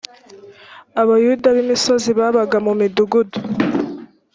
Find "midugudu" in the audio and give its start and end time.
2.79-3.37